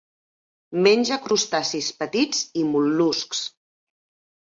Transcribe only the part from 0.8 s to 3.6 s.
Menja crustacis petits i mol·luscs.